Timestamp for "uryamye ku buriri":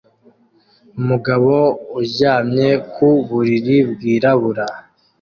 1.99-3.77